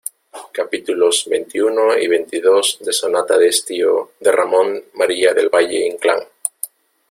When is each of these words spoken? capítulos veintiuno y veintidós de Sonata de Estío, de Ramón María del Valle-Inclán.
capítulos 0.51 1.27
veintiuno 1.31 1.85
y 1.95 2.05
veintidós 2.07 2.79
de 2.81 2.91
Sonata 2.91 3.37
de 3.37 3.49
Estío, 3.49 4.13
de 4.19 4.31
Ramón 4.31 4.83
María 4.95 5.31
del 5.35 5.49
Valle-Inclán. 5.51 6.23